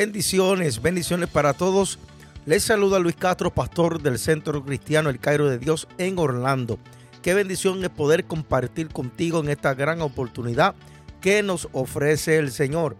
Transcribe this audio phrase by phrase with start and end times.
[0.00, 1.98] Bendiciones, bendiciones para todos.
[2.46, 6.78] Les saluda Luis Castro, pastor del Centro Cristiano El Cairo de Dios en Orlando.
[7.20, 10.74] Qué bendición es poder compartir contigo en esta gran oportunidad
[11.20, 12.96] que nos ofrece el Señor.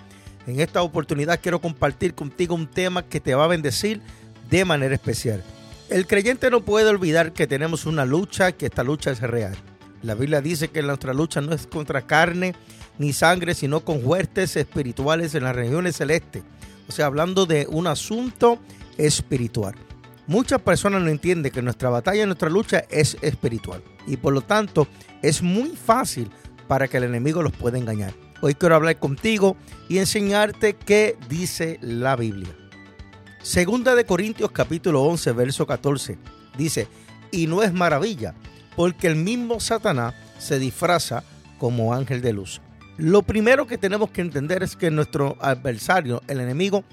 [0.46, 4.02] En esta oportunidad quiero compartir contigo un tema que te va a bendecir
[4.50, 5.42] de manera especial.
[5.88, 9.56] El creyente no puede olvidar que tenemos una lucha, que esta lucha es real.
[10.02, 12.54] La Biblia dice que nuestra lucha no es contra carne
[12.98, 16.42] ni sangre, sino con huestes espirituales en las regiones celestes.
[16.88, 18.58] O sea, hablando de un asunto
[18.98, 19.74] espiritual.
[20.26, 23.82] Muchas personas no entienden que nuestra batalla, nuestra lucha es espiritual.
[24.06, 24.86] Y por lo tanto,
[25.22, 26.30] es muy fácil
[26.68, 28.14] para que el enemigo los pueda engañar.
[28.40, 29.56] Hoy quiero hablar contigo
[29.88, 32.56] y enseñarte qué dice la Biblia.
[33.42, 36.18] Segunda de Corintios capítulo 11, verso 14.
[36.56, 36.88] Dice,
[37.30, 38.34] y no es maravilla,
[38.76, 41.24] porque el mismo Satanás se disfraza
[41.58, 42.60] como ángel de luz.
[43.00, 46.84] Lo primero que tenemos que entender es que nuestro adversario, el enemigo,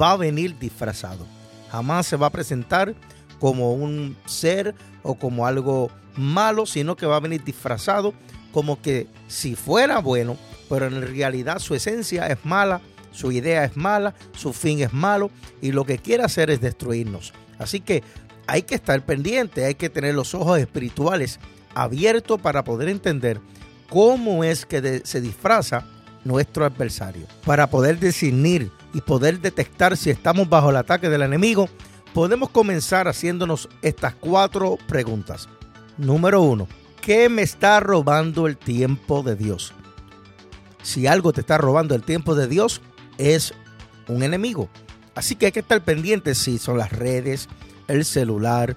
[0.00, 1.26] va a venir disfrazado.
[1.70, 2.94] Jamás se va a presentar
[3.40, 8.14] como un ser o como algo malo, sino que va a venir disfrazado
[8.52, 10.38] como que si fuera bueno,
[10.70, 12.80] pero en realidad su esencia es mala,
[13.12, 17.34] su idea es mala, su fin es malo y lo que quiere hacer es destruirnos.
[17.58, 18.02] Así que
[18.46, 21.38] hay que estar pendiente, hay que tener los ojos espirituales
[21.74, 23.42] abiertos para poder entender
[23.88, 25.86] cómo es que se disfraza
[26.24, 27.26] nuestro adversario.
[27.44, 31.68] Para poder discernir y poder detectar si estamos bajo el ataque del enemigo,
[32.12, 35.48] podemos comenzar haciéndonos estas cuatro preguntas.
[35.98, 36.66] Número uno,
[37.00, 39.72] ¿qué me está robando el tiempo de Dios?
[40.82, 42.80] Si algo te está robando el tiempo de Dios,
[43.18, 43.54] es
[44.08, 44.68] un enemigo.
[45.14, 47.48] Así que hay que estar pendiente si son las redes,
[47.88, 48.76] el celular,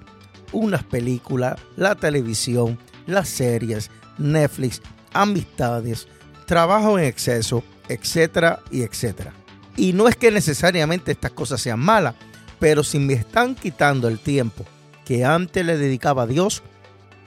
[0.52, 4.82] unas películas, la televisión, las series, Netflix,
[5.22, 6.08] amistades,
[6.46, 9.34] trabajo en exceso, etcétera y etcétera.
[9.76, 12.16] Y no es que necesariamente estas cosas sean malas,
[12.60, 14.66] pero si me están quitando el tiempo
[15.06, 16.64] que antes le dedicaba a Dios,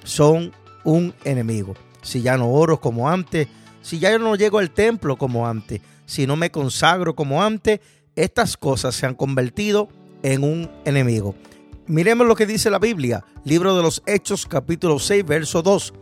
[0.05, 0.53] son
[0.85, 1.75] un enemigo.
[2.03, 3.49] Si ya no oro como antes,
[3.83, 7.81] si ya no llego al templo como antes, si no me consagro como antes,
[8.17, 9.89] estas cosas se han convertido
[10.23, 11.35] en un enemigo.
[11.87, 15.95] Miremos lo que dice la Biblia, libro de los Hechos capítulo 6, verso 2.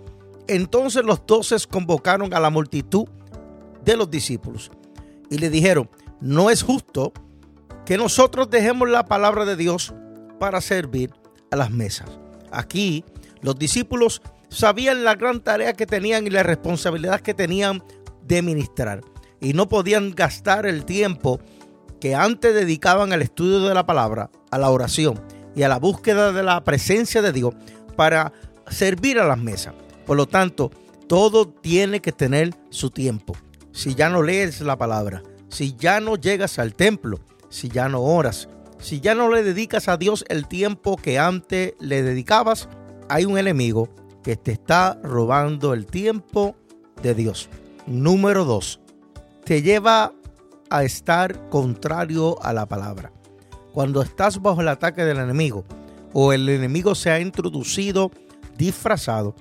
[0.48, 3.06] Entonces los doces convocaron a la multitud
[3.84, 4.70] de los discípulos
[5.30, 5.88] y le dijeron,
[6.20, 7.12] no es justo
[7.84, 9.94] que nosotros dejemos la palabra de Dios
[10.40, 11.12] para servir
[11.50, 12.18] a las mesas.
[12.50, 13.04] Aquí
[13.42, 17.82] los discípulos sabían la gran tarea que tenían y la responsabilidad que tenían
[18.26, 19.02] de ministrar
[19.40, 21.40] y no podían gastar el tiempo
[22.00, 25.20] que antes dedicaban al estudio de la palabra, a la oración
[25.54, 27.54] y a la búsqueda de la presencia de Dios
[27.96, 28.32] para
[28.68, 29.74] servir a las mesas.
[30.08, 30.70] Por lo tanto,
[31.06, 33.36] todo tiene que tener su tiempo.
[33.72, 37.20] Si ya no lees la palabra, si ya no llegas al templo,
[37.50, 38.48] si ya no oras,
[38.78, 42.70] si ya no le dedicas a Dios el tiempo que antes le dedicabas,
[43.10, 43.90] hay un enemigo
[44.22, 46.56] que te está robando el tiempo
[47.02, 47.50] de Dios.
[47.86, 48.80] Número dos,
[49.44, 50.14] te lleva
[50.70, 53.12] a estar contrario a la palabra.
[53.74, 55.66] Cuando estás bajo el ataque del enemigo
[56.14, 58.10] o el enemigo se ha introducido
[58.56, 59.34] disfrazado,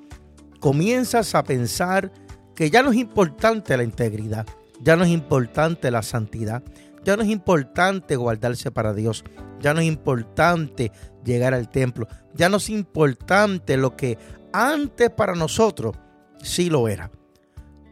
[0.60, 2.12] comienzas a pensar
[2.56, 4.46] que ya no es importante la integridad,
[4.82, 6.64] ya no es importante la santidad,
[7.04, 9.24] ya no es importante guardarse para Dios,
[9.62, 10.92] ya no es importante
[11.24, 14.18] llegar al templo, ya no es importante lo que
[14.54, 15.96] antes para nosotros
[16.42, 17.12] sí lo era.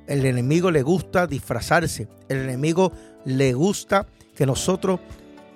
[0.08, 2.92] El enemigo le gusta disfrazarse, el enemigo
[3.26, 5.00] le gusta que nosotros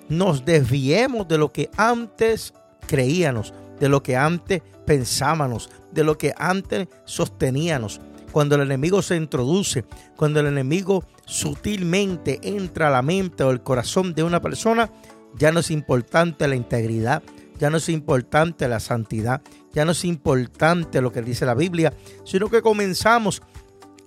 [0.08, 2.52] nos desviemos de lo que antes
[2.86, 8.00] creíamos, de lo que antes pensábamos, de lo que antes sosteníamos.
[8.30, 9.84] Cuando el enemigo se introduce,
[10.16, 14.90] cuando el enemigo sutilmente entra a la mente o el corazón de una persona,
[15.36, 17.22] ya no es importante la integridad,
[17.58, 19.42] ya no es importante la santidad,
[19.72, 21.92] ya no es importante lo que dice la Biblia,
[22.24, 23.42] sino que comenzamos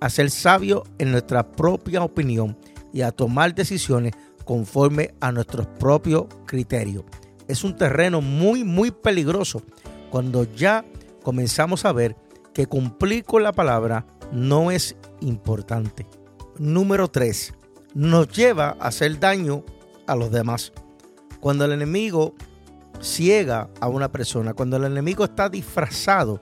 [0.00, 2.56] a ser sabios en nuestra propia opinión
[2.92, 4.14] y a tomar decisiones
[4.44, 7.04] conforme a nuestros propios criterios.
[7.48, 9.62] Es un terreno muy, muy peligroso
[10.10, 10.84] cuando ya
[11.22, 12.16] comenzamos a ver
[12.52, 16.06] que cumplir con la palabra no es importante.
[16.58, 17.52] Número 3.
[17.94, 19.64] Nos lleva a hacer daño
[20.06, 20.72] a los demás.
[21.40, 22.34] Cuando el enemigo
[23.00, 26.40] ciega a una persona, cuando el enemigo está disfrazado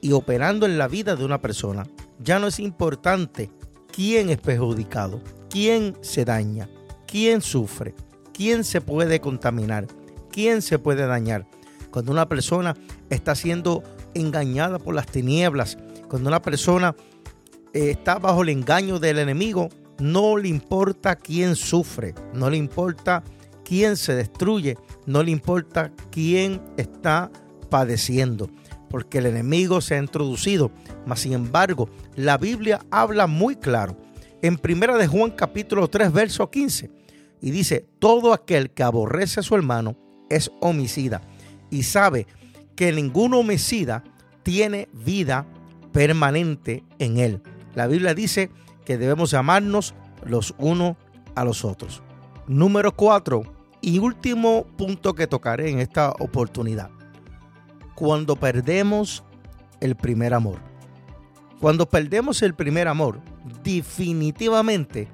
[0.00, 1.86] y operando en la vida de una persona,
[2.20, 3.50] ya no es importante
[3.92, 5.20] quién es perjudicado,
[5.50, 6.68] quién se daña,
[7.06, 7.94] quién sufre,
[8.32, 9.86] quién se puede contaminar,
[10.28, 11.46] quién se puede dañar.
[11.90, 12.76] Cuando una persona
[13.10, 13.82] está siendo
[14.14, 15.78] engañada por las tinieblas,
[16.08, 16.94] cuando una persona
[17.72, 23.22] eh, está bajo el engaño del enemigo, no le importa quién sufre, no le importa
[23.64, 24.76] quién se destruye,
[25.06, 27.30] no le importa quién está
[27.68, 28.48] padeciendo,
[28.88, 30.70] porque el enemigo se ha introducido.
[31.06, 33.96] Mas sin embargo, la Biblia habla muy claro
[34.40, 36.90] en Primera de Juan capítulo 3 verso 15
[37.40, 39.96] y dice, todo aquel que aborrece a su hermano
[40.28, 41.22] es homicida
[41.70, 42.26] y sabe
[42.76, 44.04] que ningún homicida
[44.42, 45.46] tiene vida
[45.92, 47.42] permanente en él.
[47.74, 48.50] La Biblia dice
[48.84, 49.94] que debemos amarnos
[50.24, 50.96] los unos
[51.34, 52.02] a los otros.
[52.46, 53.42] Número 4
[53.80, 56.90] y último punto que tocaré en esta oportunidad.
[57.94, 59.24] Cuando perdemos
[59.80, 60.58] el primer amor.
[61.60, 63.20] Cuando perdemos el primer amor,
[63.64, 65.08] definitivamente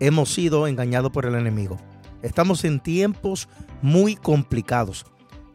[0.00, 1.76] hemos sido engañados por el enemigo.
[2.22, 3.48] Estamos en tiempos
[3.82, 5.06] muy complicados.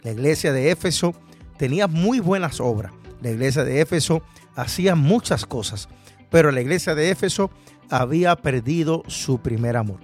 [0.04, 1.14] La iglesia de Éfeso
[1.58, 2.92] tenía muy buenas obras.
[3.22, 4.22] La iglesia de Éfeso
[4.56, 5.90] hacía muchas cosas,
[6.30, 7.50] pero la iglesia de Éfeso
[7.90, 10.00] había perdido su primer amor.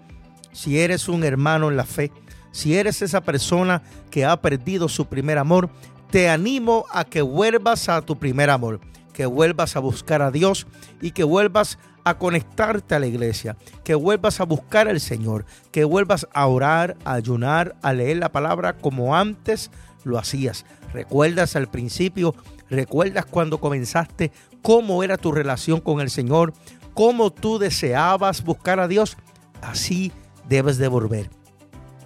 [0.51, 2.12] Si eres un hermano en la fe,
[2.51, 5.69] si eres esa persona que ha perdido su primer amor,
[6.12, 8.81] te animo a que vuelvas a tu primer amor,
[9.13, 10.68] que vuelvas a buscar a Dios
[11.02, 13.56] y que vuelvas a conectarte a la iglesia,
[13.86, 18.31] que vuelvas a buscar al Señor, que vuelvas a orar, a ayunar, a leer la
[18.31, 19.72] palabra como antes
[20.04, 20.66] lo hacías.
[20.94, 22.36] ¿Recuerdas al principio?
[22.69, 24.31] ¿Recuerdas cuando comenzaste
[24.62, 26.54] cómo era tu relación con el Señor?
[26.94, 29.16] ¿Cómo tú deseabas buscar a Dios?
[29.62, 30.12] Así
[30.50, 31.30] debes de volver.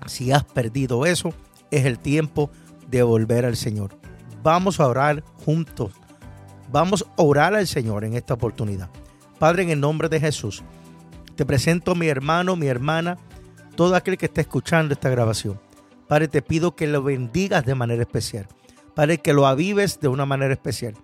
[0.06, 1.34] Si has perdido eso,
[1.72, 2.52] es el tiempo
[3.04, 3.98] volver al Señor.
[4.44, 5.94] Vamos a orar juntos.
[6.72, 8.90] Vamos a orar al Señor en esta oportunidad.
[9.40, 10.64] Padre, en el nombre de Jesús,
[11.36, 13.18] te presento a mi hermano, mi hermana,
[13.76, 15.60] todo aquel que esté escuchando esta grabación.
[16.08, 18.48] Padre, te pido que lo bendigas de manera especial.
[18.94, 20.96] Padre, que lo avives de una manera especial.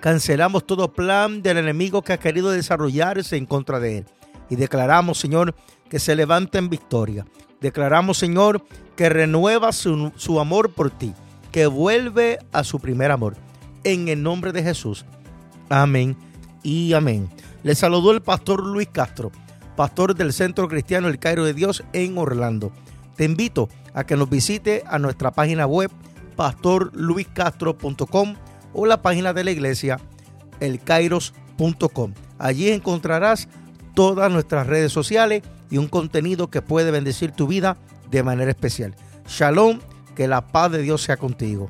[0.00, 4.06] Cancelamos todo plan del enemigo que ha querido desarrollarse en contra de él.
[4.50, 5.54] Y declaramos, Señor,
[5.88, 7.26] que se levanta en victoria.
[7.60, 8.64] Declaramos, Señor,
[8.96, 11.14] que renueva su, su amor por ti,
[11.50, 13.36] que vuelve a su primer amor.
[13.84, 15.04] En el nombre de Jesús.
[15.68, 16.16] Amén
[16.62, 17.28] y amén.
[17.62, 19.32] Le saludó el pastor Luis Castro,
[19.76, 22.72] pastor del Centro Cristiano El Cairo de Dios en Orlando.
[23.16, 25.90] Te invito a que nos visite a nuestra página web
[26.36, 28.34] pastorluiscastro.com
[28.72, 30.00] o la página de la iglesia
[30.60, 32.14] elkairos.com.
[32.38, 33.48] Allí encontrarás
[33.94, 37.76] todas nuestras redes sociales y un contenido que puede bendecir tu vida
[38.10, 38.94] de manera especial.
[39.28, 39.80] Shalom,
[40.14, 41.68] que la paz de Dios sea contigo.